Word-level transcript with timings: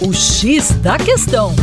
O 0.00 0.12
X 0.12 0.72
da 0.82 0.98
questão. 0.98 1.54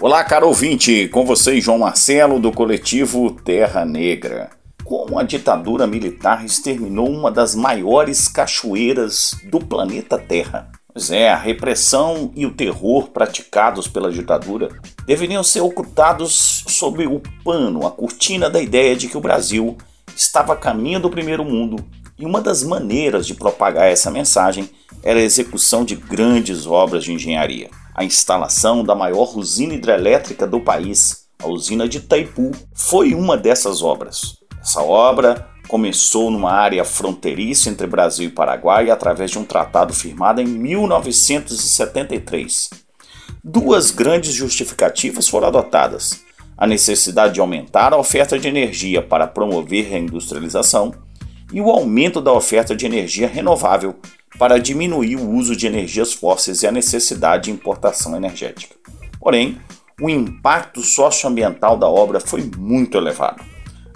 Olá, 0.00 0.24
caro 0.24 0.46
ouvinte, 0.48 1.06
com 1.08 1.26
vocês 1.26 1.62
João 1.62 1.78
Marcelo 1.78 2.40
do 2.40 2.50
coletivo 2.50 3.30
Terra 3.30 3.84
Negra. 3.84 4.50
Como 4.82 5.18
a 5.18 5.22
ditadura 5.22 5.86
militar 5.86 6.44
exterminou 6.44 7.08
uma 7.10 7.30
das 7.30 7.54
maiores 7.54 8.26
cachoeiras 8.26 9.36
do 9.44 9.60
planeta 9.60 10.18
Terra. 10.18 10.70
Pois 10.92 11.10
é, 11.10 11.28
a 11.28 11.36
repressão 11.36 12.32
e 12.34 12.46
o 12.46 12.54
terror 12.54 13.10
praticados 13.10 13.86
pela 13.86 14.10
ditadura 14.10 14.70
deveriam 15.06 15.44
ser 15.44 15.60
ocultados 15.60 16.64
sob 16.66 17.06
o 17.06 17.20
pano, 17.44 17.86
a 17.86 17.90
cortina 17.90 18.48
da 18.48 18.60
ideia 18.60 18.96
de 18.96 19.08
que 19.08 19.16
o 19.16 19.20
Brasil 19.20 19.76
estava 20.22 20.52
a 20.52 20.56
caminho 20.56 21.00
do 21.00 21.10
primeiro 21.10 21.44
mundo 21.44 21.84
e 22.18 22.24
uma 22.24 22.40
das 22.40 22.62
maneiras 22.62 23.26
de 23.26 23.34
propagar 23.34 23.90
essa 23.90 24.10
mensagem 24.10 24.70
era 25.02 25.18
a 25.18 25.22
execução 25.22 25.84
de 25.84 25.96
grandes 25.96 26.66
obras 26.66 27.04
de 27.04 27.12
engenharia 27.12 27.70
a 28.00 28.04
instalação 28.04 28.82
da 28.82 28.94
maior 28.94 29.36
usina 29.36 29.74
hidrelétrica 29.74 30.46
do 30.46 30.60
país, 30.60 31.26
a 31.38 31.46
usina 31.46 31.86
de 31.86 31.98
Itaipu, 31.98 32.50
foi 32.74 33.14
uma 33.14 33.36
dessas 33.36 33.82
obras. 33.82 34.38
Essa 34.58 34.82
obra 34.82 35.46
começou 35.68 36.30
numa 36.30 36.50
área 36.50 36.82
fronteiriça 36.82 37.68
entre 37.68 37.86
Brasil 37.86 38.28
e 38.28 38.32
Paraguai 38.32 38.90
através 38.90 39.30
de 39.30 39.38
um 39.38 39.44
tratado 39.44 39.92
firmado 39.92 40.40
em 40.40 40.46
1973. 40.46 42.70
Duas 43.44 43.90
grandes 43.90 44.32
justificativas 44.32 45.28
foram 45.28 45.48
adotadas: 45.48 46.22
a 46.60 46.66
necessidade 46.66 47.32
de 47.32 47.40
aumentar 47.40 47.94
a 47.94 47.96
oferta 47.96 48.38
de 48.38 48.46
energia 48.46 49.00
para 49.00 49.26
promover 49.26 49.94
a 49.94 49.98
industrialização 49.98 50.92
e 51.50 51.58
o 51.58 51.70
aumento 51.70 52.20
da 52.20 52.34
oferta 52.34 52.76
de 52.76 52.84
energia 52.84 53.26
renovável 53.26 53.94
para 54.38 54.58
diminuir 54.58 55.16
o 55.16 55.30
uso 55.30 55.56
de 55.56 55.66
energias 55.66 56.12
fósseis 56.12 56.62
e 56.62 56.66
a 56.66 56.72
necessidade 56.72 57.44
de 57.44 57.50
importação 57.50 58.14
energética. 58.14 58.76
Porém, 59.18 59.58
o 60.00 60.08
impacto 60.08 60.82
socioambiental 60.82 61.78
da 61.78 61.88
obra 61.88 62.20
foi 62.20 62.42
muito 62.42 62.98
elevado. 62.98 63.42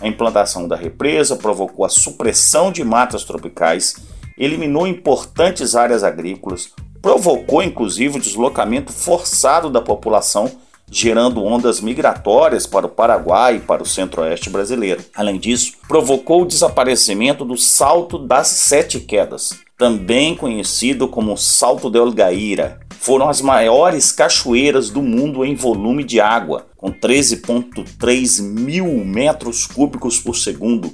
A 0.01 0.09
implantação 0.09 0.67
da 0.67 0.75
represa 0.75 1.37
provocou 1.37 1.85
a 1.85 1.91
supressão 1.91 2.73
de 2.73 2.83
matas 2.83 3.25
tropicais, 3.25 3.97
eliminou 4.39 4.87
importantes 4.87 5.77
áreas 5.77 6.03
agrícolas, 6.03 6.71
provocou 7.01 7.63
inclusive 7.63 8.17
o 8.17 8.21
deslocamento 8.21 8.91
forçado 8.91 9.71
da 9.71 9.81
população, 9.81 10.51
gerando 10.91 11.45
ondas 11.45 11.81
migratórias 11.81 12.67
para 12.67 12.87
o 12.87 12.91
Paraguai 12.91 13.57
e 13.57 13.61
para 13.61 13.83
o 13.83 13.87
centro-oeste 13.87 14.51
brasileiro. 14.51 15.05
Além 15.15 15.39
disso, 15.39 15.73
provocou 15.89 16.43
o 16.43 16.47
desaparecimento 16.47 17.45
do 17.45 17.57
Salto 17.57 18.19
das 18.19 18.49
Sete 18.49 19.01
Quedas, 19.01 19.59
também 19.77 20.37
conhecido 20.37 21.09
como 21.09 21.37
Salto 21.37 21.91
del 21.91 22.13
Gaira, 22.13 22.81
foram 23.05 23.29
as 23.29 23.43
maiores 23.43 24.11
cachoeiras 24.11 24.89
do 24.89 25.03
mundo 25.03 25.45
em 25.45 25.55
volume 25.55 26.03
de 26.03 26.23
água, 26.23 26.69
com 26.75 26.91
13,3 26.91 28.43
mil 28.43 28.87
metros 29.05 29.67
cúbicos 29.67 30.19
por 30.19 30.35
segundo, 30.35 30.91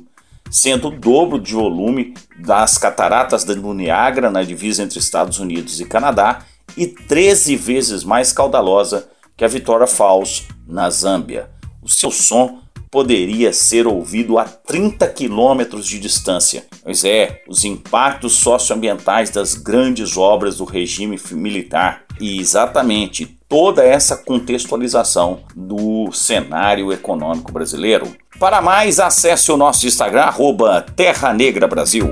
sendo 0.50 0.88
o 0.88 0.90
dobro 0.90 1.38
de 1.38 1.54
volume 1.54 2.14
das 2.36 2.76
cataratas 2.76 3.44
do 3.44 3.72
Niágara 3.72 4.28
na 4.28 4.42
divisa 4.42 4.82
entre 4.82 4.98
Estados 4.98 5.38
Unidos 5.38 5.78
e 5.78 5.84
Canadá 5.84 6.40
e 6.76 6.84
13 6.88 7.54
vezes 7.54 8.02
mais 8.02 8.32
caudalosa 8.32 9.08
que 9.40 9.44
a 9.46 9.48
Victoria 9.48 9.86
Falls 9.86 10.48
na 10.68 10.90
Zâmbia. 10.90 11.48
O 11.82 11.88
seu 11.88 12.10
som 12.10 12.58
poderia 12.90 13.54
ser 13.54 13.86
ouvido 13.86 14.36
a 14.36 14.44
30 14.44 15.08
quilômetros 15.08 15.86
de 15.86 15.98
distância. 15.98 16.66
Pois 16.82 17.06
é, 17.06 17.40
os 17.48 17.64
impactos 17.64 18.34
socioambientais 18.34 19.30
das 19.30 19.54
grandes 19.54 20.18
obras 20.18 20.58
do 20.58 20.64
regime 20.64 21.18
militar 21.32 22.02
e 22.20 22.38
exatamente 22.38 23.38
toda 23.48 23.82
essa 23.82 24.14
contextualização 24.14 25.40
do 25.56 26.12
cenário 26.12 26.92
econômico 26.92 27.50
brasileiro. 27.50 28.14
Para 28.38 28.60
mais, 28.60 29.00
acesse 29.00 29.50
o 29.50 29.56
nosso 29.56 29.86
Instagram, 29.86 30.24
arroba 30.24 30.82
Terra 30.82 31.32
Negra 31.32 31.66
Brasil. 31.66 32.06